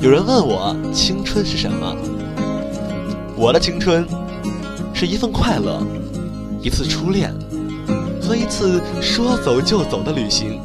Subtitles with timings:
[0.00, 1.96] 有人问我青春是什么？
[3.36, 4.06] 我的青春
[4.92, 5.82] 是一份快乐，
[6.62, 7.32] 一次初恋
[8.22, 10.60] 和一次说走就走的旅行。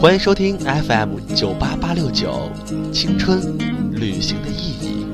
[0.00, 2.50] 欢迎收听 FM 九八八六九
[2.92, 3.58] 青春
[3.92, 5.04] 旅行的意义。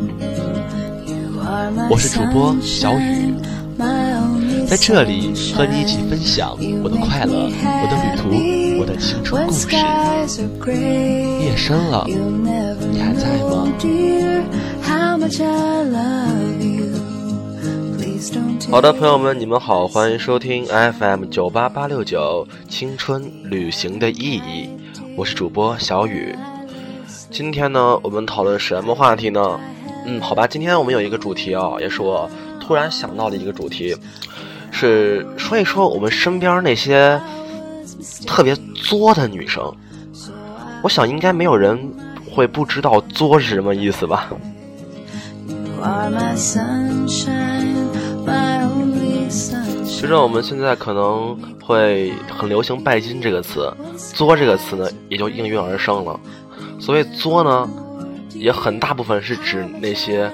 [1.91, 3.35] 我是主播小雨，
[4.67, 7.97] 在这里和你一起分享我的快乐、我的
[8.79, 9.67] 我的青春故事。
[11.41, 13.67] 夜深了，你还在吗？
[18.71, 24.69] 好的，朋友们，你们好，欢迎收听 FM 九八八六九青春旅行的意义。
[25.17, 26.35] 我是主播小雨。
[27.31, 29.59] 今天呢，我们讨论什么话题呢？
[30.05, 33.97] 嗯，好吧，今天我们有一个主题啊，也是我突然想到的一个主题，
[34.71, 37.21] 是说一说我们身边那些
[38.27, 39.73] 特别作的女生。
[40.83, 41.79] 我想应该没有人
[42.31, 44.31] 会不知道“作”是什么意思吧？
[49.87, 53.73] 其实我们现在可能会很流行“拜金”这个词
[54.15, 56.19] ，“作”这个词呢也就应运而生了。
[56.79, 57.69] 所谓“作”呢，
[58.33, 60.31] 也很大部分是指那些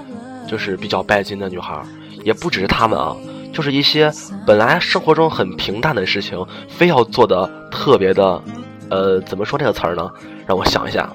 [0.47, 1.83] 就是比较拜金的女孩，
[2.23, 3.17] 也不只是她们啊，
[3.55, 4.13] 就是一些
[4.45, 8.43] 本来生活中很平淡的事情，非要做的特别的，
[8.91, 10.11] 呃，怎么说这个词儿呢？
[10.45, 11.09] 让我想一下。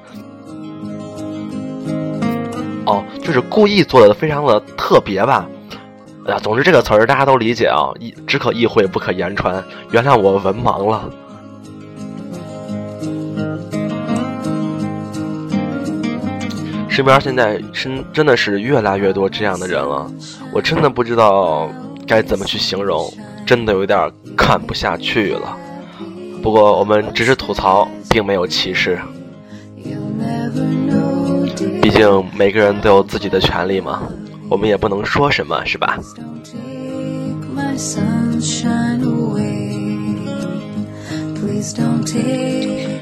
[2.86, 5.46] 哦，就是故意做的非常的特别吧。
[6.26, 9.64] 哎呀，总之这个词儿大家都理解啊，意只可意会不可言传。
[9.92, 11.10] 原谅我文盲了。
[16.88, 20.10] 身边现在真真的是越来越多这样的人了，
[20.54, 21.70] 我真的不知道
[22.10, 23.14] 该怎么去形容，
[23.46, 25.56] 真的有点看不下去了。
[26.42, 29.00] 不过我们只是吐槽，并没有歧视。
[31.80, 34.02] 毕竟每个人都有自己的权利嘛。
[34.50, 36.00] 我们也不能说什么，是吧？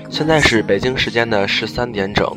[0.10, 2.30] 现在是北京时间的十三点整，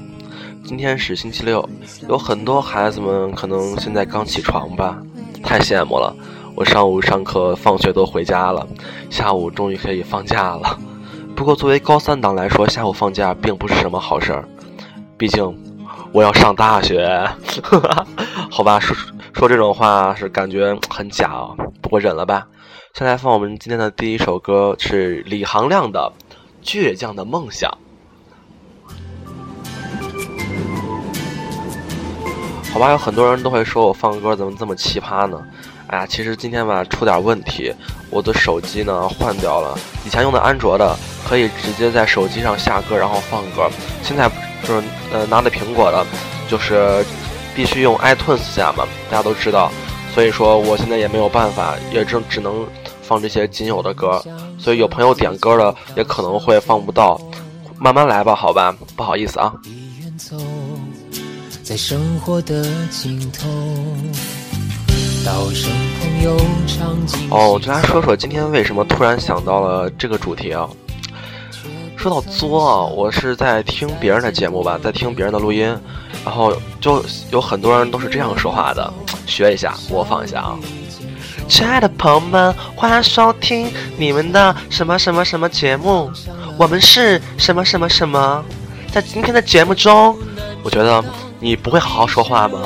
[0.64, 1.68] 今天是星期六，
[2.08, 5.02] 有很多孩子们可能现在刚起床吧，
[5.42, 6.14] 太羡慕了。
[6.54, 8.66] 我上午上课、放学都回家了，
[9.08, 10.78] 下午终于可以放假了。
[11.34, 14.44] 不过作为高三党来说，下午放假并不是什么好事儿，
[15.16, 15.56] 毕竟。
[16.12, 17.24] 我要上大学，
[18.50, 18.96] 好吧，说
[19.32, 22.48] 说这种话是感觉很假哦，不过忍了吧。
[22.94, 26.12] 先来放我们今天的第一首歌，是李行亮的
[26.66, 27.70] 《倔强的梦想》。
[32.72, 35.40] 好吧，有很多人都会说我放歌怎么这么奇葩呢？
[35.90, 37.72] 哎呀，其实今天吧出点问题，
[38.10, 40.96] 我的手机呢换掉了，以前用的安卓的
[41.28, 43.70] 可以直接在手机上下歌然后放歌，
[44.02, 44.30] 现在。
[44.62, 46.06] 就是呃拿的苹果的，
[46.46, 47.02] 就是
[47.56, 49.72] 必须用 iTunes 下嘛，大家都知道，
[50.14, 52.66] 所以说我现在也没有办法，也只只能
[53.00, 54.22] 放这些仅有的歌，
[54.58, 57.18] 所以有朋友点歌的也可能会放不到，
[57.78, 59.54] 慢慢来吧，好吧，不好意思啊。
[67.30, 70.68] 哦，就来说说今天为什么突然想到了这个主题啊。
[71.96, 75.66] 说到作啊，我是在听别人的节目吧，在听别人的录音，
[76.24, 78.92] 然后就有很多人都是这样说话的，
[79.26, 80.58] 学一下，模仿一下啊。
[81.46, 86.10] 亲爱的朋友们，欢迎收听你们的什么什么什么节目，
[86.56, 88.42] 我们是什么什么什么，
[88.90, 90.16] 在今天的节目中，
[90.62, 91.04] 我觉得
[91.38, 92.60] 你不会好好说话吗？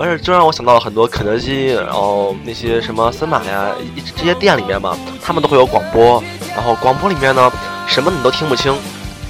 [0.00, 3.70] 而且就让我想到了很多肯德基，然后那些什么森马呀，
[4.16, 6.22] 这些店里面嘛，他们都会有广播，
[6.54, 7.50] 然后广播里面呢。
[7.88, 8.70] 什么你都听不清，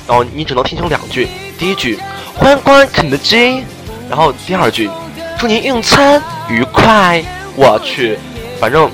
[0.04, 1.28] 然后你只能听清两句。
[1.56, 1.96] 第一句，
[2.34, 3.64] 欢迎光临肯德基。
[4.10, 4.90] 然后第二句，
[5.38, 7.24] 祝您用餐愉快。
[7.54, 8.18] 我去，
[8.58, 8.90] 反正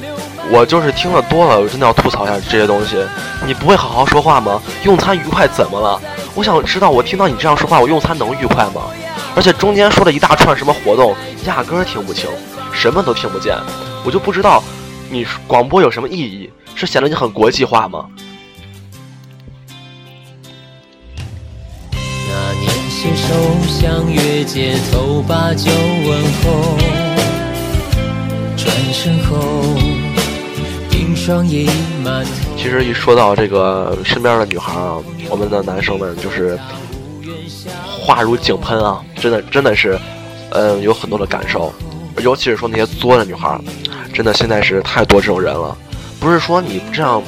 [0.51, 2.99] 我就是听的多了，我真的要吐槽一下这些东西。
[3.47, 4.61] 你不会好好说话吗？
[4.83, 5.99] 用餐愉快怎么了？
[6.35, 8.83] 我想知道，我听到你这样说话，我用餐能愉快吗？
[9.37, 11.15] 而且中间说了一大串什么活动，
[11.47, 12.31] 压根儿听不清，
[12.73, 13.57] 什么都听不见。
[14.05, 14.63] 我就不知道，
[15.11, 16.51] 你广播有什么意义？
[16.75, 18.07] 是显得你很国际化吗？
[23.05, 23.35] 牵手
[23.69, 25.71] 相约街头把酒
[26.07, 26.79] 问候，
[28.57, 29.37] 转身后。
[32.57, 34.97] 其实一说到这个身边的女孩啊，
[35.29, 36.59] 我们的男生们就是
[38.01, 39.99] 话如井喷啊，真的真的是，
[40.51, 41.73] 嗯，有很多的感受，
[42.23, 43.59] 尤其是说那些作的女孩，
[44.13, 45.77] 真的现在是太多这种人了。
[46.21, 47.23] 不是说你这样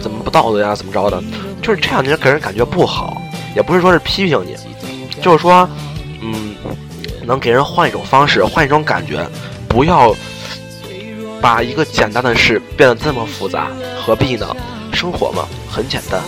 [0.00, 1.22] 怎么不道德呀，怎么着的？
[1.62, 3.20] 就是这样，你给人感觉不好，
[3.54, 4.56] 也不是说是批评你，
[5.20, 5.68] 就是说，
[6.20, 6.54] 嗯，
[7.24, 9.26] 能给人换一种方式，换一种感觉，
[9.68, 10.14] 不要
[11.40, 13.68] 把一个简单的事变得这么复杂，
[14.00, 14.56] 何必呢？
[14.92, 16.20] 生活嘛，很简单。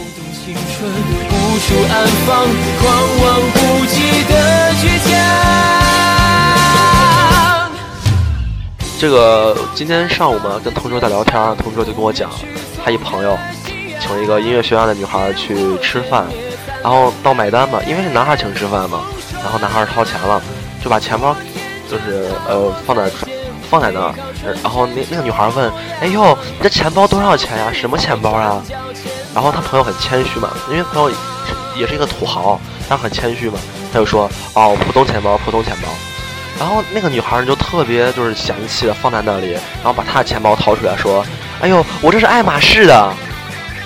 [8.99, 12.31] 这个今天上午嘛，跟同桌在聊天，同桌就跟我讲，
[12.85, 13.37] 他一朋友
[14.01, 16.25] 请一个音乐学院的女孩去吃饭，
[16.83, 19.01] 然后到买单嘛，因为是男孩请吃饭嘛，
[19.43, 20.41] 然后男孩掏钱了，
[20.83, 21.35] 就把钱包
[21.91, 23.11] 就是呃放在
[23.69, 24.15] 放在那儿，
[24.63, 27.73] 然后那那个女孩问，哎呦，你这钱包多少钱呀？
[27.73, 28.63] 什么钱包啊？
[29.35, 31.11] 然后他朋友很谦虚嘛，因为朋友
[31.77, 33.59] 也是一个土豪，他很谦虚嘛，
[33.93, 35.89] 他就说，哦，普通钱包，普通钱包。
[36.59, 41.25] 然后那个女孩就特别就是嫌弃的放在那里，然后把她的钱包掏出来说
[41.61, 43.13] ：“哎呦，我这是爱马仕的。”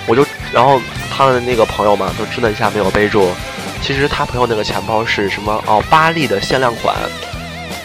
[0.05, 0.79] 我就然后
[1.09, 3.29] 他的那个朋友嘛，就真的一下没有背住。
[3.81, 5.63] 其实他朋友那个钱包是什么？
[5.65, 6.95] 哦，巴黎的限量款。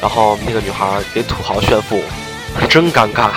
[0.00, 2.02] 然后那个女孩给土豪炫富，
[2.68, 3.30] 真尴尬。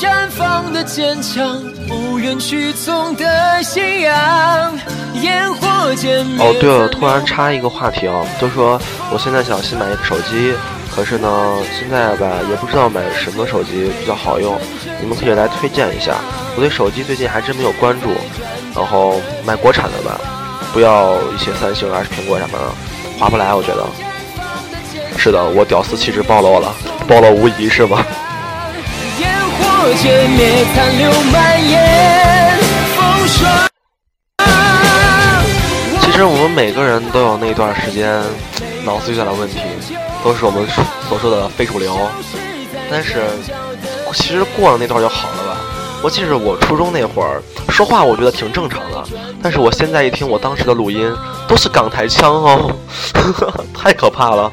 [0.00, 4.78] 绽放的坚强，不愿屈从的信仰。
[5.22, 8.80] 烟火间哦，对了，突然插一个话题啊，就说
[9.12, 10.54] 我现在想新买一个手机，
[10.94, 14.56] 可是呢，现在吧也不知道买什么手机比较好用，
[15.00, 16.14] 你们可以来推荐一下。
[16.54, 18.10] 我对手机最近还真没有关注，
[18.76, 20.20] 然后买国产的吧，
[20.72, 23.84] 不要一些三星还是苹果什么的，划不来，我觉得。
[25.16, 26.72] 是的，我屌丝气质暴露了，
[27.08, 28.06] 暴露无遗是吗？
[36.02, 38.22] 其实我们每个人都有那段时间
[38.84, 39.58] 脑子有点问题，
[40.22, 40.66] 都是我们
[41.08, 41.96] 所说的非主流。
[42.90, 43.22] 但是
[44.12, 45.56] 其实过了那段就好了吧。
[46.02, 49.04] 我记得我初中那会儿说话，我觉得挺正常的。
[49.42, 51.10] 但是我现在一听我当时的录音，
[51.48, 52.70] 都是港台腔哦，
[53.72, 54.52] 太可怕了。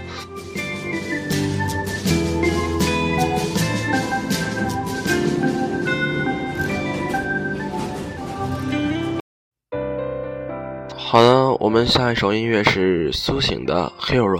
[11.65, 14.37] 我们下一首音乐是苏醒的《Hero》。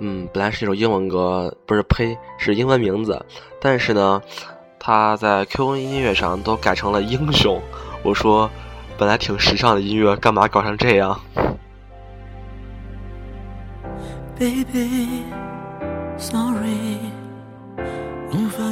[0.00, 3.24] 嗯，本来是一首英文歌，不是呸，是英文名字。
[3.60, 4.20] 但是呢，
[4.80, 7.62] 他在 QQ 音乐上都改成了英雄。
[8.02, 8.50] 我说，
[8.98, 11.20] 本来挺时尚的音乐，干嘛搞成这样。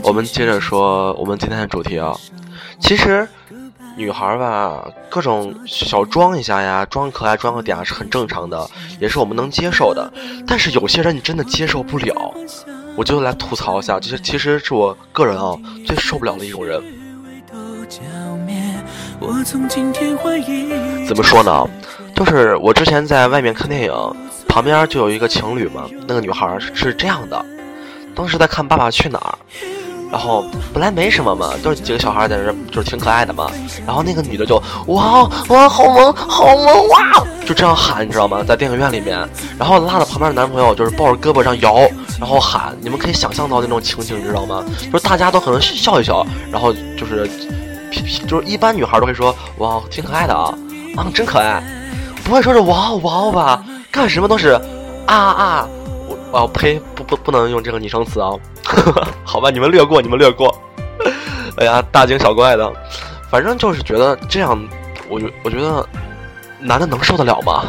[0.02, 2.12] 我们接着说我们今天的主题啊，
[2.80, 3.28] 其实。
[3.98, 10.08] 女孩吧，各种小装一下呀，装可爱、装个嗲是很正常的，也是我们能接受的。
[10.46, 12.32] 但是有些人你真的接受不了，
[12.96, 16.80] 我就来吐槽一下，这其实是我个人啊最受不了的一种人。
[21.08, 21.68] 怎么说呢？
[22.14, 23.92] 就是我之前在外面看电影，
[24.46, 27.44] 旁边就有一个情侣嘛，那个女孩是这样的，
[28.14, 29.38] 当时在看《爸爸去哪儿》。
[30.10, 33.50] 然后本来没什么嘛，就是几个小孩在这，就是挺可爱的嘛。
[33.86, 34.56] 然后那个女的就
[34.86, 38.42] 哇哇好萌好萌哇，就这样喊，你知道吗？
[38.42, 39.18] 在电影院里面，
[39.58, 41.76] 然后拉着旁边的男朋友，就是抱着胳膊上摇，
[42.18, 42.74] 然后喊。
[42.80, 44.64] 你们可以想象到那种情景，你知道吗？
[44.90, 47.28] 就是大家都可能笑一笑，然后就是，
[48.26, 50.54] 就是一般女孩都会说哇挺可爱的啊
[50.96, 51.62] 啊真可爱，
[52.24, 53.64] 不会说是哇哇吧？
[53.90, 54.58] 干什么都是
[55.06, 55.68] 啊啊
[56.08, 56.16] 我。
[56.30, 56.80] 哦呸！
[57.08, 58.30] 不不不能用这个拟声词啊！
[59.24, 60.54] 好吧，你们略过，你们略过。
[61.56, 62.70] 哎呀，大惊小怪的，
[63.30, 64.58] 反正就是觉得这样，
[65.08, 65.86] 我觉我觉得
[66.60, 67.64] 男的能受得了吗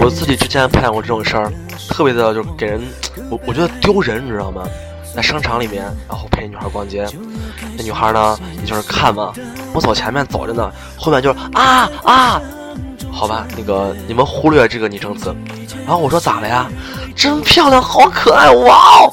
[0.00, 1.52] 我自己之前碰见过这种事儿，
[1.90, 2.80] 特别的就给人，
[3.28, 4.62] 我我觉得丢人，你知道吗？
[5.18, 7.04] 在商场里面，然后陪女孩逛街，
[7.76, 9.32] 那女孩呢，也就是看嘛。
[9.74, 12.40] 我走前面走着呢，后面就是啊啊，
[13.10, 15.34] 好吧，那个你们忽略这个拟声词。
[15.84, 16.70] 然后我说咋了呀？
[17.16, 19.12] 真漂亮，好可爱，哇哦！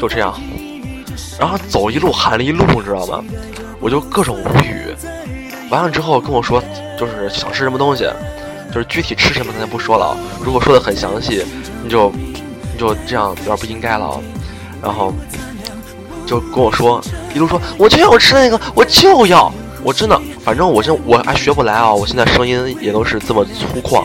[0.00, 0.34] 就这样，
[1.38, 3.22] 然后走一路喊了一路，你知道吗？
[3.78, 4.92] 我就各种无语。
[5.70, 6.60] 完了之后跟我说，
[6.98, 8.10] 就是想吃什么东西，
[8.74, 10.16] 就是具体吃什么咱就不说了。
[10.42, 11.46] 如果说的很详细，
[11.84, 12.10] 你就
[12.72, 14.20] 你就这样有点不应该了。
[14.82, 15.12] 然后
[16.26, 17.02] 就跟我说，
[17.34, 21.92] 一路说我就要吃那个，我就要，我真的，反正我现我还学不来啊！
[21.92, 24.04] 我现在声音也都是这么粗犷，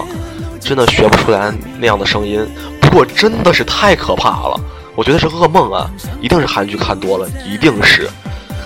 [0.60, 2.48] 真的学不出来那样的声音。
[2.82, 4.60] 不过真的是太可怕了，
[4.96, 5.90] 我觉得是噩梦啊！
[6.22, 8.10] 一定是韩剧看多了，一定是。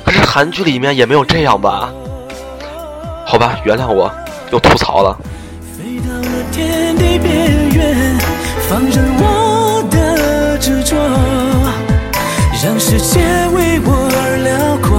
[0.05, 1.91] 可是韩剧里面也没有这样吧？
[3.25, 4.11] 好吧，原谅我，
[4.51, 5.17] 又吐槽了。
[8.69, 10.95] 放任我的执着，
[12.63, 13.19] 让世界
[13.53, 14.97] 为我而辽阔。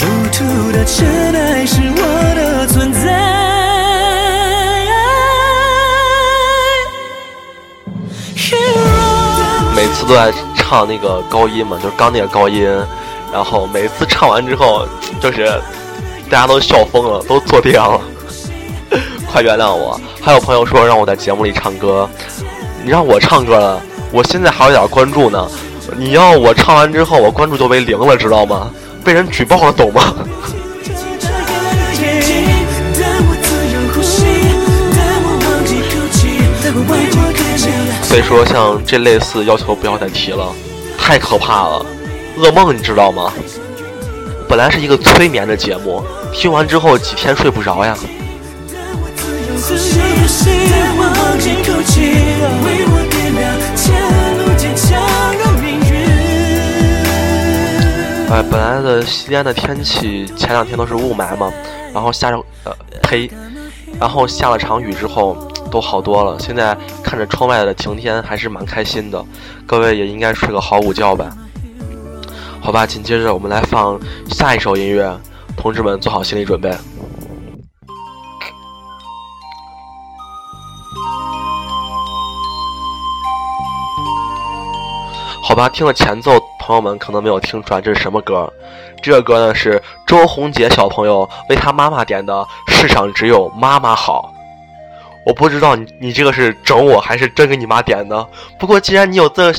[0.00, 0.02] 路
[0.32, 2.02] 途的尘埃是我
[2.34, 2.98] 的存在。
[9.76, 12.68] 每次都在唱那个高音嘛，就是刚那个高音，
[13.32, 14.86] 然后每次唱完之后，
[15.20, 15.46] 就是
[16.28, 18.00] 大家都笑疯了，都坐地上了。
[19.30, 19.98] 快原谅我！
[20.20, 22.10] 还有朋友说让我在节目里唱歌，
[22.82, 23.80] 你让我唱歌了，
[24.10, 25.48] 我现在还有点关注呢。
[25.96, 28.70] 你要我唱完之后，我关注就为零了，知道吗？
[29.04, 30.14] 被人举报了，懂吗？
[38.02, 40.46] 所以说，像这类似要求不要再提了，
[40.98, 41.84] 太可怕了，
[42.38, 43.32] 噩梦你知道吗？
[44.48, 47.96] 本来是一个催眠的节目，听完之后几天睡不着呀。
[58.30, 61.52] 哎，本来的西安的天气前两天都是雾霾嘛，
[61.92, 62.72] 然后下着呃
[63.02, 63.28] 呸，
[63.98, 65.36] 然后下了场雨之后。
[65.70, 69.24] 都好多了，现在看着窗外的晴天还是蛮开心的。
[69.68, 71.30] 各位也应该睡个好午觉吧？
[72.60, 73.96] 好吧，紧接着我们来放
[74.28, 75.16] 下一首音乐，
[75.56, 76.76] 同志们做好心理准备。
[85.40, 88.52] 好吧，听了前奏，朋友们可能没有听出来这是什么歌。
[89.02, 92.34] 这个歌呢是周红杰小朋友为他妈妈点的
[92.70, 94.30] 《世上只有妈妈好》。
[95.26, 98.28] 我不知道你你这个是整我还是真给你妈点的。
[98.58, 99.52] 不过既然你有这，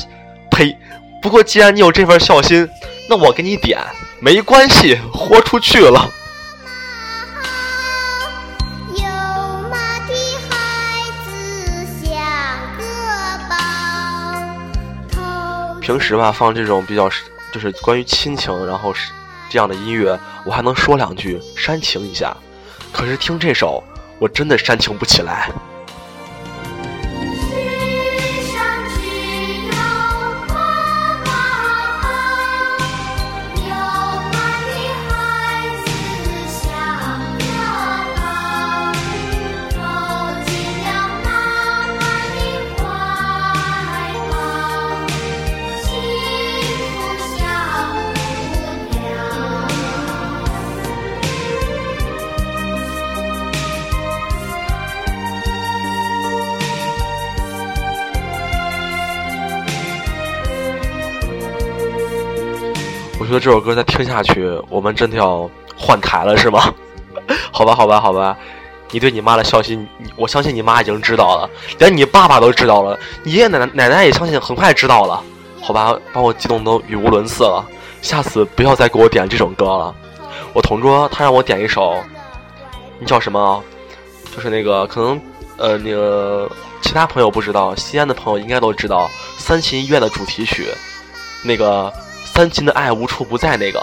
[0.50, 0.76] 呸！
[1.20, 2.68] 不过既然你有这份孝心，
[3.08, 3.78] 那我给你点
[4.20, 6.08] 没关系，豁出去了。
[15.82, 17.10] 平时吧，放这种比较
[17.52, 18.94] 就是关于亲情，然后
[19.50, 22.34] 这样的音乐，我还能说两句煽情一下。
[22.92, 23.82] 可是听这首。
[24.18, 25.50] 我真的煽情不起来。
[63.32, 66.70] 觉得这首歌再听下去，我们真的要换台了，是吗？
[67.50, 68.36] 好吧，好吧，好吧。
[68.90, 71.48] 你对你妈的孝心，我相信你妈已经知道了，
[71.78, 75.22] 连你爸爸都知道了，你爷爷奶奶奶奶也相信很快知道了。
[75.62, 77.64] 好吧，把我激动都语无伦次了。
[78.02, 79.94] 下次不要再给我点这种歌了。
[80.52, 81.96] 我同桌他让我点一首，
[82.98, 83.64] 你叫什么？
[84.36, 85.18] 就是那个可能
[85.56, 86.50] 呃那个
[86.82, 90.66] 其他朋友不知道，西安的朋友应该都知道三秦医院的主题曲，
[91.42, 91.90] 那个。
[92.34, 93.78] 三秦的爱无处不在那个，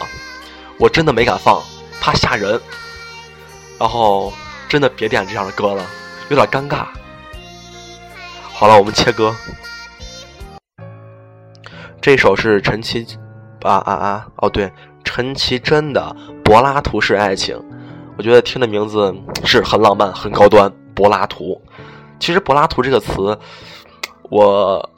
[0.80, 1.62] 我真的没敢放，
[2.02, 2.60] 怕吓人。
[3.80, 4.34] 然后
[4.68, 5.86] 真的别点这样的歌了，
[6.30, 6.88] 有点尴尬。
[8.52, 9.36] 好了，我们切歌。
[12.02, 13.06] 这首是陈绮
[13.62, 14.72] 啊啊啊哦对，
[15.04, 17.56] 陈绮贞的《柏拉图式爱情》，
[18.18, 19.16] 我觉得听的名字
[19.46, 20.74] 是很浪漫、很高端。
[20.96, 21.62] 柏拉图，
[22.20, 23.38] 其实柏拉图这个词，
[24.24, 24.90] 我。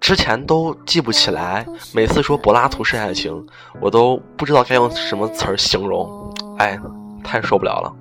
[0.00, 3.44] 之前都记不起来，每次说柏拉图式爱情，
[3.80, 6.78] 我都不知道该用什么词儿形容，哎，
[7.24, 7.92] 太受不了了。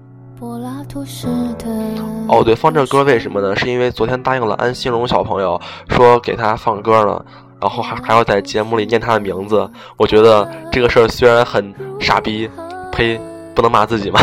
[2.28, 3.56] 哦，对，放这歌为什么呢？
[3.56, 5.60] 是因为昨天答应了安心荣小朋友，
[5.90, 7.26] 说给他放歌了，
[7.60, 9.68] 然后还还要在节目里念他的名字。
[9.98, 12.50] 我觉得这个事儿虽然很傻逼，
[12.92, 13.20] 呸，
[13.56, 14.20] 不能骂自己嘛。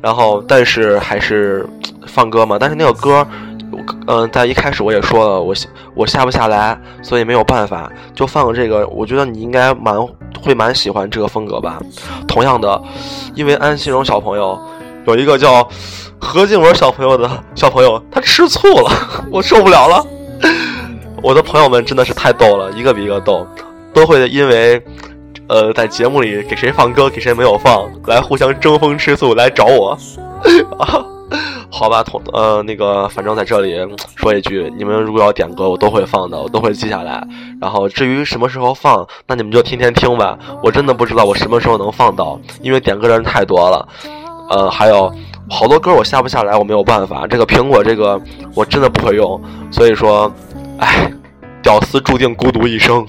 [0.00, 1.68] 然后，但是还是
[2.06, 2.56] 放歌嘛。
[2.58, 3.26] 但是那个歌。
[3.72, 5.54] 我嗯，在一开始我也说了，我
[5.94, 8.86] 我下不下来，所以没有办法，就放这个。
[8.88, 9.94] 我觉得你应该蛮
[10.42, 11.80] 会蛮喜欢这个风格吧。
[12.26, 12.82] 同样的，
[13.34, 14.58] 因为安心荣小朋友
[15.06, 15.66] 有一个叫
[16.18, 18.90] 何静文小朋友的小朋友，他吃醋了，
[19.30, 20.04] 我受不了了。
[21.22, 23.46] 我的朋友们真的是太逗了，一个比一个逗，
[23.92, 24.82] 都会因为
[25.48, 29.98] 呃在节目里给谁放歌，给谁没有放，来互相争风吃醋，来找我
[30.78, 31.04] 啊。
[31.70, 33.76] 好吧，同呃那个，反正在这里
[34.16, 37.26] 说一句，你们如果要点歌，我都会放的，我都会记下来。
[37.60, 40.36] 然后至于什么时候放，那你们就天天听吧。
[40.62, 43.88] 我真的不知道我什么时候能放到，因为点歌的人太多了。
[44.50, 45.10] 呃，还有
[45.48, 47.26] 好多歌我下不下来，我没有办法。
[47.26, 48.20] 这个苹果这个
[48.54, 50.30] 我真的不会用，所以说，
[50.78, 51.10] 唉，
[51.62, 53.06] 屌丝注定孤独一生。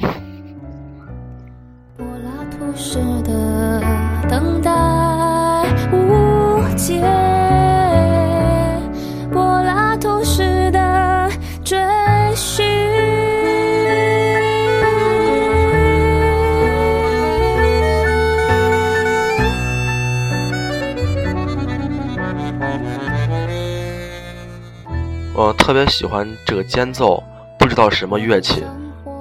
[25.42, 27.22] 我特别喜欢这个间奏，
[27.58, 28.64] 不知道什么乐器，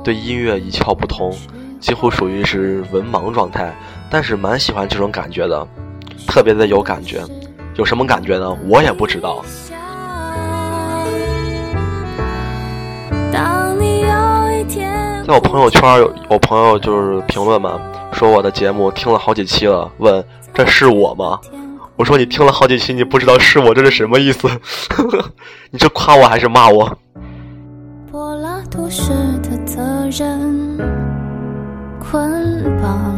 [0.04, 1.34] 对音乐一窍不通，
[1.80, 3.74] 几乎属于是文盲状态，
[4.10, 5.66] 但是蛮喜欢这种感觉的，
[6.26, 7.22] 特别的有感觉。
[7.76, 8.54] 有什么感觉呢？
[8.68, 9.42] 我也不知道。
[15.26, 17.80] 在我朋友圈有我朋友就是评论嘛，
[18.12, 20.22] 说我的节目听了好几期了，问
[20.52, 21.40] 这是我吗？
[22.00, 24.48] 我说你听了好几期，你不知道是我，这是什么意思？
[25.70, 26.90] 你是夸我还是骂我？
[28.10, 30.78] 柏拉图式的责任
[31.98, 33.12] 捆绑，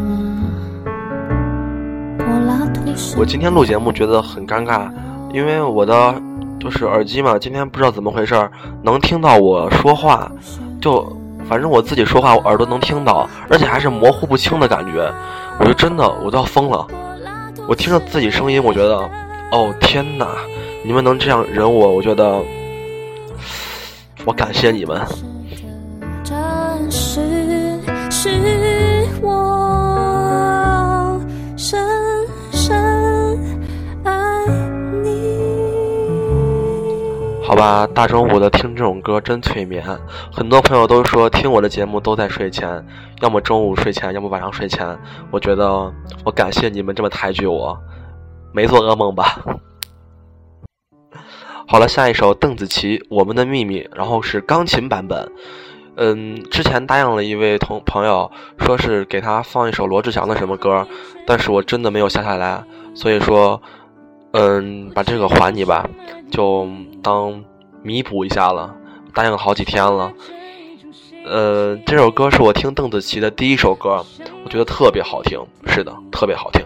[2.18, 4.90] 柏拉图式我今天录节目觉得很尴尬，
[5.32, 6.12] 因为我的
[6.58, 8.50] 就是耳机嘛，今天不知道怎么回事儿，
[8.82, 10.28] 能听到我说话，
[10.80, 11.06] 就
[11.48, 15.08] 反正我自己说话，我耳朵能听到，而且还是模糊不清的感觉，
[15.60, 16.84] 我就真的我都要疯了。
[17.69, 18.97] 我听着自己声音，我觉得，
[19.50, 20.37] 哦天哪，
[20.85, 22.42] 你们能这样忍我，我觉得，
[24.25, 25.00] 我感谢你们。
[37.44, 39.84] 好吧，大中午的听这种歌真催眠。
[40.32, 42.87] 很多朋友都说听我的节目都在睡前，
[43.20, 44.96] 要么中午睡前，要么晚上睡前。
[45.30, 45.92] 我觉得
[46.25, 47.76] 我感谢你们这么抬举我，
[48.52, 49.44] 没做噩梦吧？
[51.66, 55.30] 好了，下一首邓紫棋《我们的秘密》，然后是钢琴版本。
[55.97, 60.86] 嗯，之前答应了一位同朋友，说是给他放一首罗志祥的什么歌，
[61.26, 62.62] 但是我真的没有下下来，
[62.95, 63.60] 所以说，
[64.32, 65.86] 嗯，把这个还你吧，
[66.32, 66.66] 就
[67.00, 67.45] 当
[67.84, 68.75] 弥补一下了。
[69.14, 70.10] 答应了好几天了，
[71.26, 74.02] 呃，这首歌是我听邓紫棋的第一首歌，
[74.42, 76.64] 我觉得特别好听，是的，特别好听。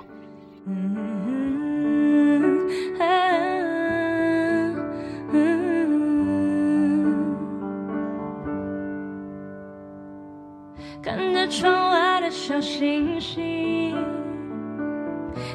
[11.02, 13.96] 看着窗外的小星星，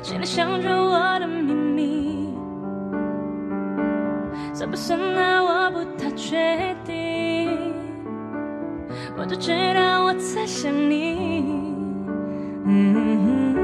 [0.02, 2.31] 心里想着我的秘密，
[4.62, 5.42] 算不算爱？
[5.42, 6.38] 我不太确
[6.86, 7.74] 定，
[9.18, 11.74] 我只知道我在想你。
[12.68, 13.61] 嗯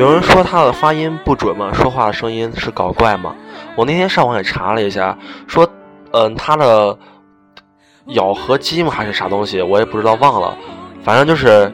[0.00, 3.36] 有人说他的发音不准嘛，说话的声音是搞怪嘛。
[3.76, 5.14] 我那天上网也查了一下，
[5.46, 5.68] 说，
[6.12, 6.98] 嗯、他的
[8.06, 8.90] 咬合肌吗？
[8.90, 10.56] 还是啥东西，我也不知道忘了，
[11.04, 11.70] 反正就是，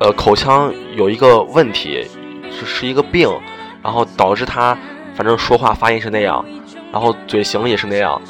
[0.00, 2.06] 呃，口腔有一个问题，
[2.50, 3.26] 是是一个病，
[3.82, 4.76] 然后导致他
[5.14, 6.44] 反正说话发音是那样，
[6.92, 8.20] 然后嘴型也是那样，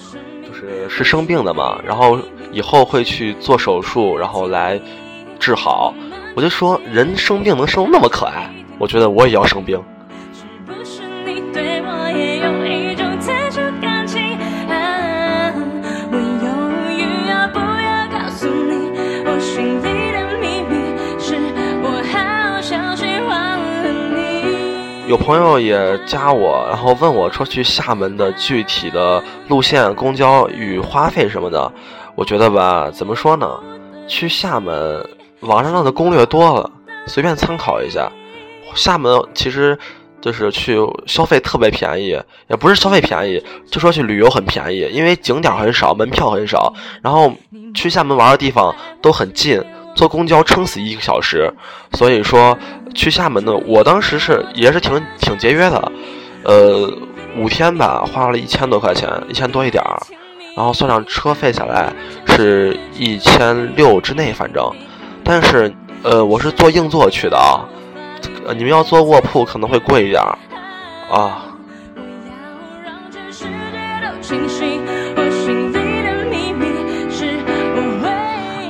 [0.47, 2.17] 就是是生病的嘛，然后
[2.53, 4.81] 以后会去做手术，然后来
[5.41, 5.93] 治好。
[6.37, 8.49] 我就说人生病能生那么可爱，
[8.83, 9.81] 我觉得我也要生病。
[10.33, 14.21] 是不是你对我也有一种特殊感情？
[14.69, 15.55] 啊，
[16.11, 16.49] 我犹
[16.91, 18.91] 豫要不要告诉你，
[19.25, 20.75] 我心里的秘密
[21.17, 21.37] 是
[21.81, 25.09] 我好像喜欢了你。
[25.09, 31.73] 有朋友也加我，然后问我说去厦门的具体的路线、公交与花费什么的。
[32.17, 33.49] 我觉得吧，怎么说呢？
[34.09, 36.69] 去厦门，网上的攻略多了，
[37.07, 38.11] 随便参考一下。
[38.75, 39.79] 厦门其实
[40.21, 47.33] 就是去消费特别便宜，也不是消费便宜，就说去旅游很便宜，因为景点很少，门票很少，然后
[47.75, 49.63] 去厦门玩的地方都很近，
[49.95, 51.53] 坐公交撑死一个小时。
[51.95, 52.57] 所以说
[52.95, 55.93] 去厦门呢，我当时是也是挺挺节约的，
[56.45, 56.89] 呃，
[57.37, 60.01] 五天吧，花了一千多块钱，一千多一点儿。
[60.55, 61.91] 然后算上车费下来
[62.27, 64.71] 是一千六之内，反正，
[65.25, 67.65] 但是呃，我是坐硬座去的啊，
[68.45, 70.39] 呃，你们要坐卧铺可能会贵一点儿
[71.11, 71.47] 啊。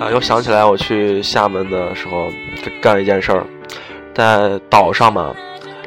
[0.00, 2.28] 啊，又想起来我去厦门的时候
[2.80, 3.46] 干了一件事儿，
[4.12, 5.34] 在岛上嘛，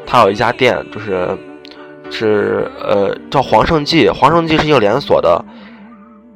[0.06, 1.38] 它有一家店，就是
[2.10, 5.44] 是呃叫黄圣记，黄圣记是一个连锁的。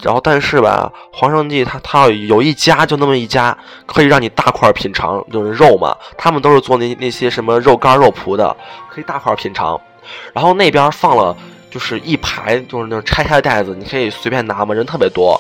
[0.02, 5.96] 然后，但是吧，黄胜记它它有一家就那么一家，可以让你大块品尝，就是肉嘛。
[6.18, 8.56] 他们都是做那那些什么肉干肉脯的，
[8.90, 9.80] 可以大块品尝。
[10.34, 11.36] 然后那边放了
[11.70, 15.40] 就是一排就是那种拆开的袋子，你可以随便拿嘛，人特别多。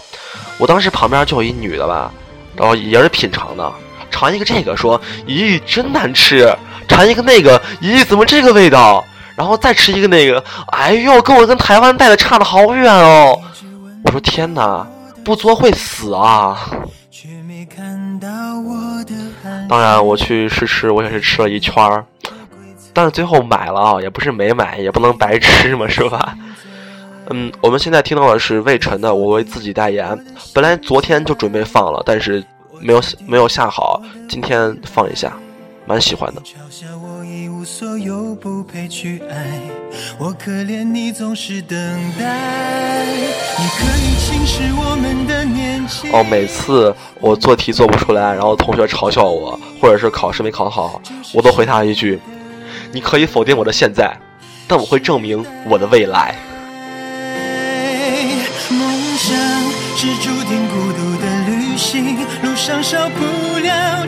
[0.58, 2.12] 我当时旁边就有一女的吧，
[2.56, 3.72] 然后也是品尝的，
[4.12, 6.54] 尝一个这个说，咦，真难吃；
[6.88, 9.04] 尝一个那个，咦，怎么这个味道？
[9.36, 10.44] 然后再吃一个那个，
[10.74, 13.40] 哎呦，跟我跟台湾带的差的好远哦。
[14.04, 14.88] 我说天哪，
[15.24, 16.58] 不作会死啊！
[19.68, 22.06] 当然，我去试吃，我也是吃了一圈儿，
[22.94, 26.36] 但是最后买了啊，也不是没买，也不能白吃嘛，是吧？
[27.30, 30.08] 嗯，我们现在听到的是魏晨的《我为自己代言》，
[30.54, 32.44] 本来昨天就准备放了，但是
[32.80, 35.38] 没有没有下好，今天放一下，
[35.86, 36.42] 蛮喜欢的。
[37.60, 39.36] 无所有不配去爱，
[40.18, 41.78] 我可怜你总是等
[42.18, 43.04] 待。
[43.58, 46.10] 你可以轻视我们的年纪。
[46.14, 51.02] 哦，每次我做题做不出来，然后同学嘲笑我，或者是考试没考好，
[51.34, 52.18] 我都回他一句：
[52.94, 54.18] 你可以否定我的现在，
[54.66, 56.34] 但我会证明我的未来。
[58.70, 58.80] 梦
[59.18, 59.38] 想
[59.98, 64.08] 是注定孤独的旅行，路上少不了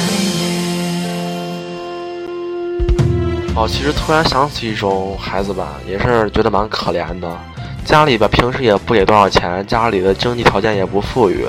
[3.61, 7.37] 哦，其实突然想起一种孩子吧，也是觉得蛮可怜的。
[7.85, 11.45] 家里吧，平时也不给多少钱，家里的经济条件也不富裕。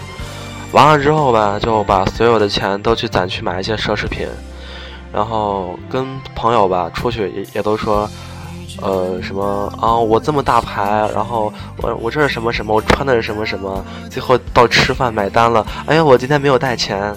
[0.72, 4.28] 完了之后吧，就把所有的钱都去攒去买一些奢侈品，
[5.10, 8.06] 然后跟朋友吧出去也也都说，
[8.82, 17.10] 呃，什么啊，我这么大牌，然后我我这是什么什么，我穿的是什么什么，最后到吃饭买单了，哎呀，我今天没有带钱，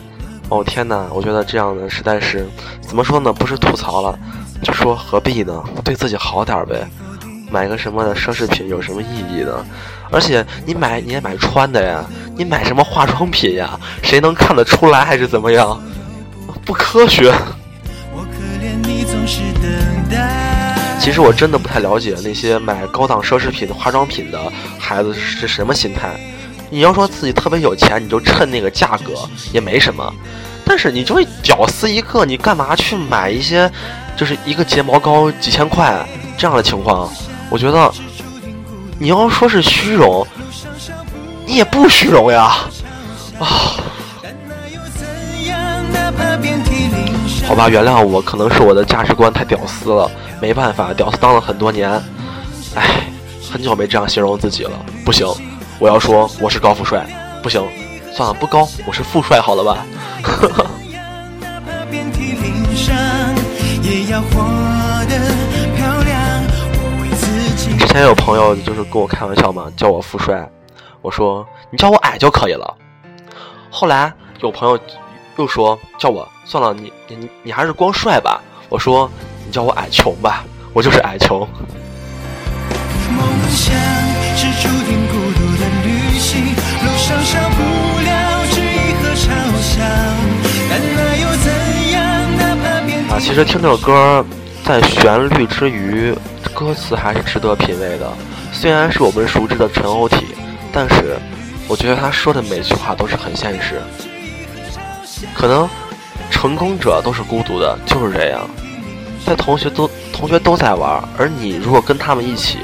[0.47, 2.47] 哦天哪，我觉得这样的实在是，
[2.79, 3.34] 怎么说呢？
[3.34, 4.17] 不是吐槽了，
[4.65, 5.63] 就说何必呢？
[5.84, 6.88] 对自己好点呗。
[7.51, 9.63] 买个什么的奢侈品有什么意义呢？
[10.10, 12.04] 而且你买你也买穿的呀，
[12.36, 13.80] 你买什么化妆品呀？
[14.01, 15.80] 谁能看得出来还是怎么样？
[16.65, 17.32] 不科学。
[20.99, 26.10] 其实我真的不太了解那些买高档奢侈品化妆品的孩子是什么心态。
[26.71, 29.13] 你要说自己特别有钱，你就趁那个价格
[29.54, 30.12] 也没什么。
[30.65, 33.71] 但是你就屌丝一个，你干嘛去买一些，
[34.17, 36.06] 就是一个睫毛膏几千块
[36.38, 37.10] 这样的情况？
[37.49, 37.93] 我觉得，
[38.97, 40.25] 你要说是虚荣，
[41.45, 42.56] 你也不虚荣呀，
[43.39, 43.45] 啊！
[47.47, 50.10] 好吧，原谅我，可能是我的价值观太屌丝了，
[50.41, 51.91] 没办法，屌丝当了很多年，
[52.73, 53.08] 唉，
[53.51, 54.71] 很久没这样形容自己了，
[55.06, 55.28] 不行，
[55.78, 57.06] 我要说我是高富帅，
[57.43, 57.63] 不行，
[58.12, 59.86] 算了，不高，我是富帅，好了吧？
[60.25, 60.65] 呵呵。
[67.77, 70.49] 之前有朋友就是跟我开玩笑嘛，叫我富帅，
[71.01, 72.75] 我说你叫我矮就可以了。
[73.69, 74.11] 后来
[74.41, 74.77] 有朋友
[75.38, 78.41] 又说叫我算了，你你你还是光帅吧。
[78.67, 79.09] 我说
[79.45, 81.47] 你叫我矮穷吧，我就是矮穷。
[93.19, 94.23] 其实听这首歌。
[94.63, 96.12] 在旋律之余，
[96.51, 98.12] 歌词还是值得品味的。
[98.51, 100.25] 虽然是我们熟知的陈欧体，
[100.73, 101.17] 但是
[101.67, 103.80] 我觉得他说的每句话都是很现实。
[105.36, 105.69] 可能
[106.32, 108.41] 成功者都是孤独的，就是这样。
[109.23, 112.58] 在同学都同学都在玩，而你如果跟他们一起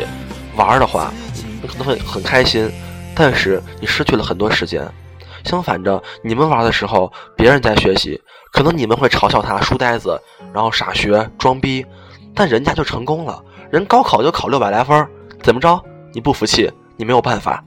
[0.56, 1.14] 玩的话，
[1.62, 2.68] 你可能会很开心，
[3.14, 4.84] 但是你失去了很多时间。
[5.46, 8.20] 相反着，你们玩的时候，别人在学习，
[8.52, 10.22] 可能你们会嘲笑他书呆子，
[10.54, 11.86] 然后傻学装逼，
[12.36, 15.08] 但人家就成功了，人高考就考六百来分，
[15.42, 15.82] 怎么着？
[16.14, 16.72] 你不服气？
[16.98, 17.64] 你没有办法，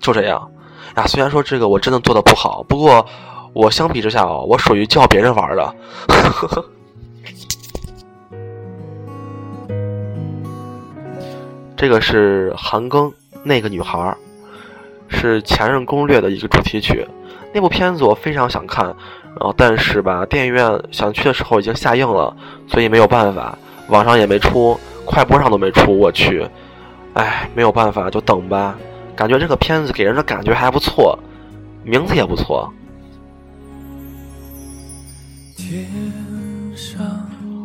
[0.00, 0.50] 就这样。
[0.96, 3.06] 呀，虽然说这个我真的做的不好，不过
[3.52, 5.74] 我相比之下哦，我属于教别人玩的。
[6.08, 6.64] 呵 呵
[11.76, 13.12] 这个是韩庚
[13.44, 14.16] 那个女孩。
[15.10, 17.08] 是《前任攻略》的一个主题曲，
[17.54, 18.94] 那部片子我非常想看，
[19.36, 22.36] 然后但是吧，电影院想去的时候已经下映了，
[22.66, 23.56] 所以没有办法，
[23.88, 26.44] 网上也没出，快播上都没出，我去，
[27.14, 28.76] 哎，没有办法，就等吧。
[29.14, 31.18] 感觉这个片子给人的感觉还不错，
[31.84, 32.72] 名字也不错。
[35.56, 35.86] 天
[36.74, 37.04] 上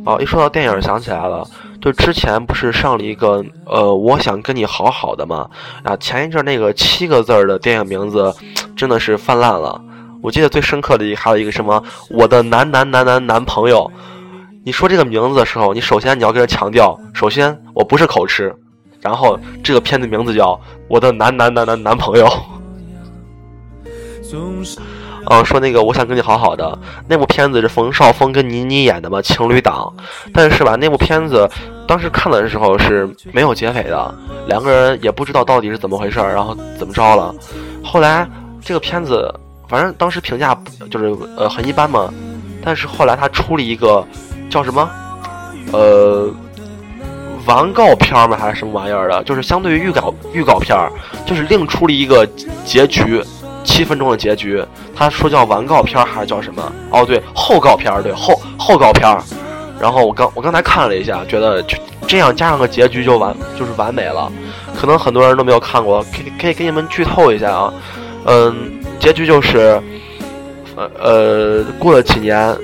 [0.06, 1.48] 哦，一说到电影，想起来了。
[1.82, 5.50] 就之前不是上了一个呃，我想跟你好好的嘛
[5.84, 8.34] 啊，前一阵那个七个字儿的电影名字
[8.76, 9.82] 真的是泛滥了。
[10.24, 13.92] 我记得最深刻的一还有一个什么我的男男男男男朋友。
[14.66, 18.56] 你说这个名字的时候，你首先你要跟他强调，首先我不是口吃，
[19.02, 20.58] 然后这个片子名字叫
[20.88, 22.26] 我的男男男男男朋友。
[24.32, 24.64] 嗯，
[25.44, 29.94] 说那个我想跟你好好的那部片子是冯绍峰跟倪妮演的嘛，情侣档。
[30.34, 31.46] 但是吧，那部片子
[31.86, 34.16] 当时看的时候是没有结尾的，
[34.48, 37.36] 两个人也不知道到底是怎么回事儿，然后怎么着了。
[37.84, 38.26] 后来
[38.62, 39.30] 这个片子
[39.74, 40.56] 反正当时评价
[40.92, 42.14] 就是呃很一般嘛，
[42.64, 44.06] 但是后来他出了一个
[44.48, 44.88] 叫什么
[45.72, 46.32] 呃
[47.48, 50.92] 完告片儿吗还是什么玩意儿的，就是相对于预告预告片儿，
[51.26, 52.24] 就是另出了一个
[52.64, 53.20] 结局。
[53.64, 56.72] 七分钟的结局，他说叫完告片还是叫什么？
[56.92, 59.18] 哦，对，后告片对后后告片
[59.80, 64.32] 然后我刚我刚才看了一下，觉得就这样加上个结局就完就是完美了。
[64.76, 67.74] 可能很多人都没有看过，可以可以给你们剧透一下啊。
[68.26, 68.54] 嗯，
[69.00, 69.82] 结局就是
[70.76, 72.56] 呃呃，过了几年，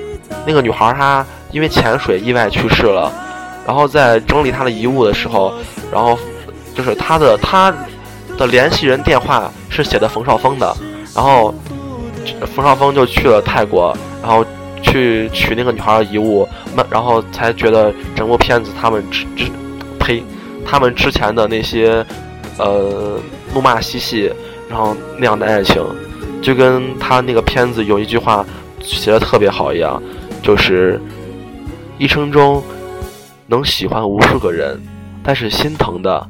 [0.46, 3.12] 那个女孩她因为潜水意外去世了，
[3.66, 5.52] 然后在整理她的遗物的时候，
[5.92, 6.18] 然后
[6.74, 7.74] 就是她的她
[8.38, 10.74] 的联系人电话是写的冯绍峰的。
[11.12, 11.52] 然后，
[12.54, 14.46] 冯绍峰就去了泰国，然后
[14.80, 19.50] 去取那个女孩的遗物，那，然后才觉得整部片子他们之之，
[19.98, 20.22] 呸，
[20.64, 22.06] 他们之前的那些，
[22.58, 23.18] 呃，
[23.52, 24.32] 怒骂嬉戏，
[24.68, 25.84] 然后那样的爱情，
[26.42, 28.44] 就跟他那个片子有一句话
[28.80, 30.02] 写的特别好一样，
[30.42, 31.00] 就是
[31.98, 32.62] 一生中
[33.46, 34.80] 能喜欢无数个人，
[35.22, 36.26] 但是心疼的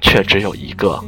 [0.00, 1.02] 却只有一个。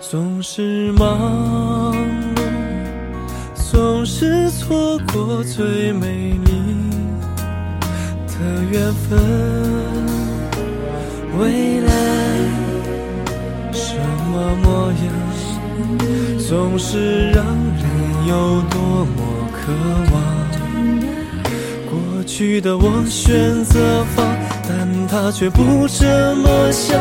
[0.00, 1.94] 总是忙
[2.34, 2.42] 碌，
[3.54, 6.50] 总是错过最美丽
[8.26, 10.19] 的缘分。
[11.40, 11.92] 未来
[13.72, 13.96] 什
[14.30, 17.84] 么模样，总是让人
[18.28, 19.72] 有多么渴
[20.12, 20.20] 望。
[21.88, 24.26] 过去的我选择放，
[24.68, 27.00] 但他却不这么想。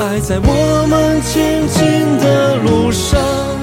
[0.00, 3.20] 爱在我们前进的路上。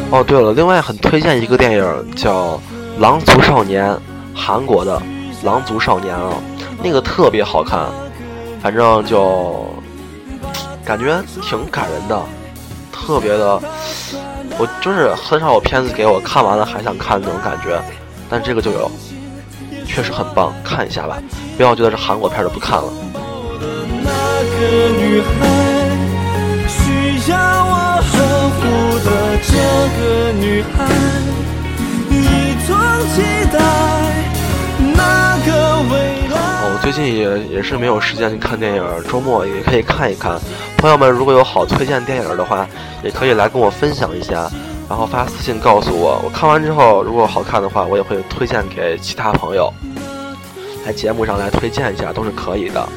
[0.09, 2.55] 哦，对了，另外很推荐一个电影叫
[3.01, 3.89] 《狼族少年》，
[4.33, 4.97] 韩国的
[5.45, 6.33] 《狼族少年》啊，
[6.81, 7.85] 那个特别好看，
[8.61, 9.67] 反正就
[10.85, 12.21] 感觉挺感人的，
[12.91, 13.61] 特别的，
[14.57, 17.81] 我就是很少有片子给我看完了还想看那种感觉，
[18.29, 18.91] 但这个就有，
[19.85, 21.17] 确实很棒，看一下吧，
[21.57, 22.91] 不要觉得是韩国片就不看了。
[27.27, 28.13] 要我呵
[28.57, 28.61] 护
[29.05, 29.09] 的
[29.45, 29.51] 这
[29.95, 30.01] 个
[30.39, 30.75] 女孩，
[32.09, 32.15] 一
[32.65, 32.69] 同
[33.13, 33.15] 期
[33.53, 34.10] 待。
[36.81, 40.39] 最近也也是没有时间去看电影，周末也可以看一看。
[40.77, 42.67] 朋友们，如果有好推荐电影的话，
[43.03, 44.49] 也可以来跟我分享一下，
[44.89, 46.19] 然后发私信告诉我。
[46.25, 49.71] 我看完之后，如果好看的话，我也会推荐给其他朋友，
[50.83, 52.89] 来节目上来推荐一下，都是可以的。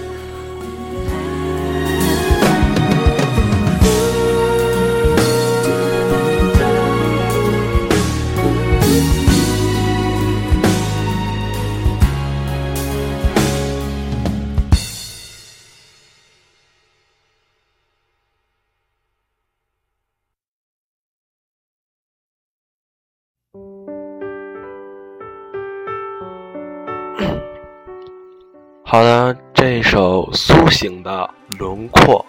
[28.95, 31.29] 好的，这首苏醒的
[31.59, 32.25] 轮廓，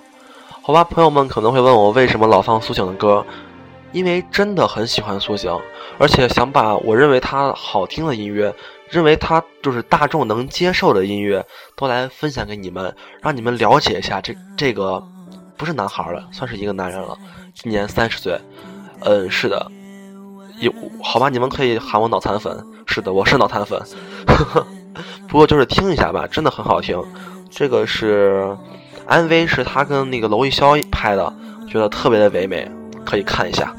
[0.64, 3.24] 好吧，朋友们可能会问我为什么老放苏醒的歌，
[3.92, 5.56] 因为真的很喜欢苏醒，
[6.00, 8.52] 而且想把我认为他好听的音乐，
[8.90, 15.04] 认为他就是大众能接受的音乐，都来分享给你们，让你们了解一下这这个
[15.58, 17.16] 不是男孩了，算是一个男人了，
[17.54, 18.42] 今年三十岁，
[19.02, 19.72] 嗯，是的，
[20.62, 20.74] 有
[21.04, 23.80] 好吧，你们可以喊我脑残粉，是的，我是脑残粉。
[24.26, 24.68] 呵 呵
[25.28, 27.02] 不过就是听一下吧，真的很好听。
[27.50, 28.56] 这个是
[29.08, 31.34] MV，是他跟那个娄艺潇拍的，
[31.70, 32.70] 觉得特别的唯美，
[33.06, 33.74] 可以看一下。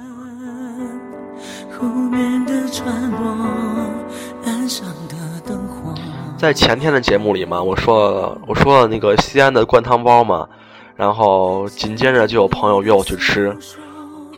[6.38, 10.46] 在前天的节目里嘛，我说了我说了那个西安的灌汤包嘛，
[10.94, 13.56] 然后紧接着就有朋友约我去吃，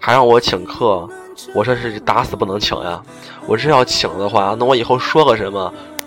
[0.00, 1.08] 还让我请客，
[1.54, 3.00] 我说是打死不能请呀。
[3.46, 5.72] 我这要请的话，那我以后说个什么？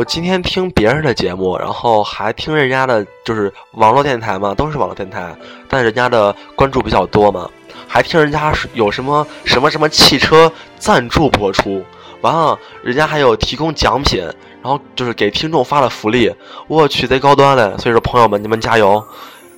[0.00, 5.36] 我今天听别人的节目，然后还听人家的，就是网络电台嘛，都是网络电台，
[5.68, 7.46] 但人家的关注比较多嘛，
[7.86, 11.84] 还听人家有什么什么什么汽车赞助播出，
[12.22, 14.22] 完了人家还有提供奖品，
[14.62, 16.34] 然后就是给听众发了福利，
[16.66, 17.70] 我去贼高端嘞！
[17.76, 19.04] 所以说朋友们，你们加油，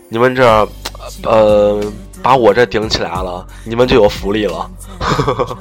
[0.09, 0.69] 你们这
[1.23, 1.81] 呃
[2.21, 4.69] 把我这顶起来了，你们就有福利了。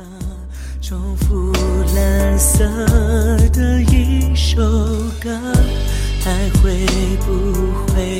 [4.53, 4.59] 首
[5.23, 5.31] 歌，
[6.21, 6.85] 还会
[7.25, 8.19] 不会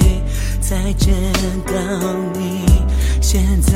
[0.61, 1.13] 再见
[1.65, 1.73] 到
[2.33, 2.63] 你？
[3.19, 3.73] 现在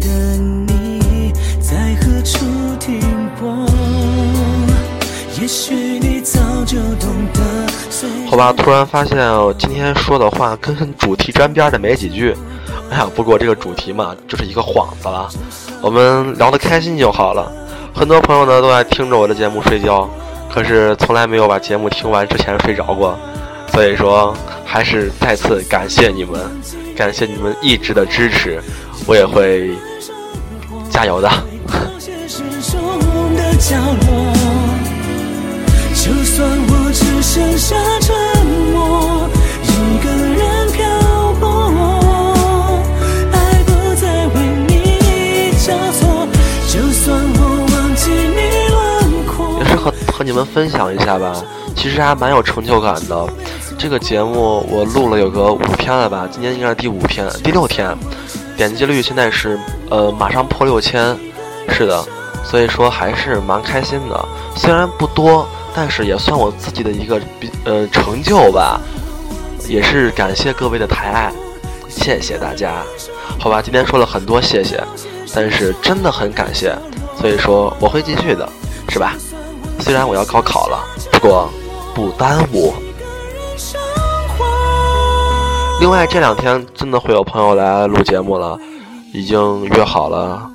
[0.00, 2.46] 的你在何处
[2.78, 3.00] 停
[3.40, 3.66] 泊？
[5.40, 8.30] 也许你早就懂得。
[8.30, 12.32] 好吧，突然发现我今天说的话跟主题沾边的没几句。
[12.90, 15.28] 哎呀，不过这个主题嘛，就是一个幌子了。
[15.82, 17.50] 我们聊得开心就好了。
[17.92, 20.08] 很多朋友呢都爱听着我的节目睡觉。
[20.52, 23.18] 可是从来没有把节目听完之前睡着过，
[23.72, 26.40] 所以说还是再次感谢你们，
[26.96, 28.60] 感谢你们一直的支持，
[29.06, 29.70] 我也会
[30.90, 31.30] 加油的。
[35.94, 38.16] 就算我只剩下沉
[50.18, 50.24] 和。
[50.28, 51.32] 你们分享一下吧，
[51.74, 53.26] 其实还蛮有成就感的。
[53.78, 57.96] 这个节目我录了有个五天了吧，今天应该是第五天、第六天，
[58.56, 61.16] 点击率现在是呃马上破六千，
[61.70, 62.04] 是的，
[62.44, 64.28] 所以说还是蛮开心的。
[64.54, 68.80] 虽然不多，但是也算我自己的一个比呃成就吧，
[69.68, 71.32] 也是感谢各位的抬爱，
[71.88, 72.82] 谢谢大家。
[73.38, 74.82] 好吧，今天说了很多谢谢，
[75.32, 76.76] 但是真的很感谢，
[77.18, 78.46] 所以说我会继续的，
[78.90, 79.14] 是吧？
[79.80, 81.48] 虽然我要高考了，不过
[81.94, 82.74] 不耽误。
[85.80, 88.58] 另外这两天真的会有朋友来录节目了，
[89.14, 90.50] 已经约好了。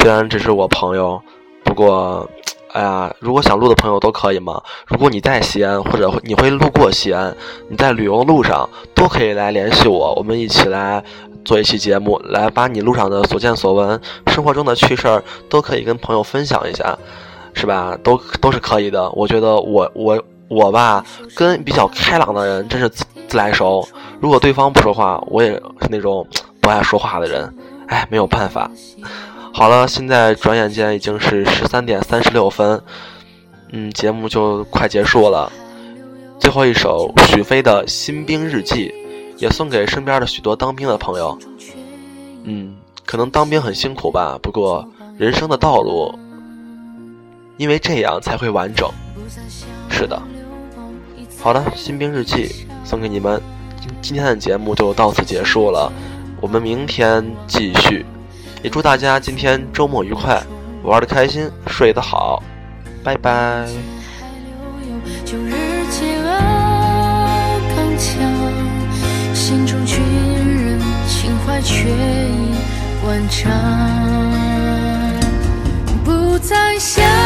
[0.00, 1.20] 虽然只是我朋友，
[1.62, 2.28] 不过，
[2.72, 4.60] 哎呀，如果想录的朋友都可以嘛。
[4.86, 7.36] 如果你在西安，或者你会路过西安，
[7.68, 11.04] 你在旅游路上，都可以来联系我，我们一起来
[11.44, 16.98] 做一期节目，来把你路上的所见所闻、生活中的趣事儿，都可以跟朋友分享一下。
[17.54, 17.96] 是吧？
[18.02, 19.10] 都都是可以的。
[19.12, 23.86] 我觉得我我我吧，跟比较开朗的人真是自自来熟。
[24.20, 26.26] 如果对方不说话，我也是那种
[26.60, 27.54] 不爱说话的人。
[27.88, 28.70] 哎，没有办法。
[29.52, 32.80] 好了，现在转眼间已经是十三点三十六分，
[33.70, 35.50] 嗯，节目就快结束了。
[36.38, 38.92] 最后一首许飞的新兵日记，
[39.36, 41.38] 也送给身边的许多当兵的朋友。
[42.44, 42.74] 嗯，
[43.06, 44.86] 可能当兵很辛苦吧，不过
[45.18, 46.12] 人生的道路。
[47.62, 48.90] 因为这样才会完整。
[49.88, 50.20] 是的，
[51.40, 53.40] 好的，新兵日记送给你们。
[53.80, 55.92] 今今天的节目就到此结束了，
[56.40, 58.04] 我们明天继续。
[58.64, 60.42] 也祝大家今天周末愉快，
[60.82, 62.42] 玩的开心，睡得好，
[63.04, 63.68] 拜拜。
[69.32, 71.62] 心中却仍情怀已
[73.06, 73.52] 万丈。
[76.04, 77.21] 不再想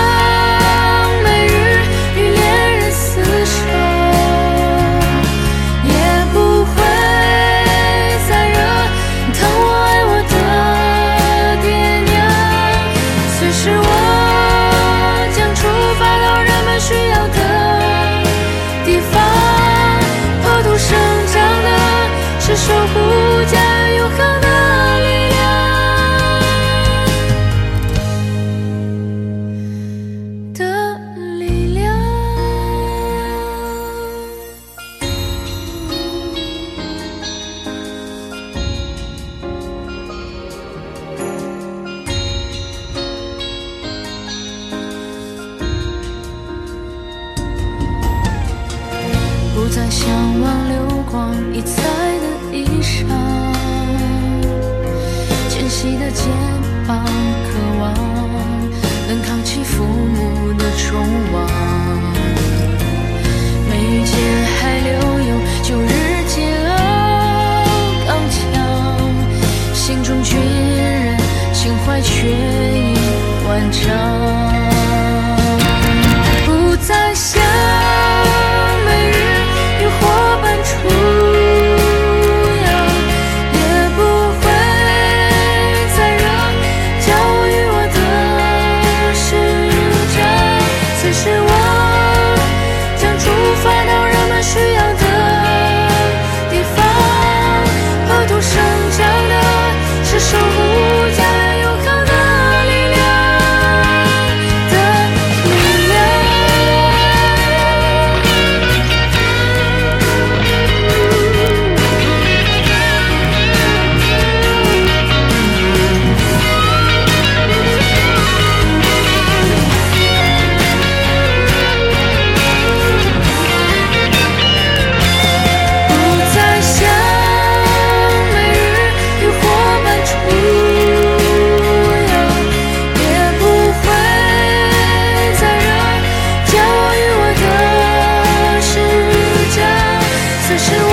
[140.58, 140.85] should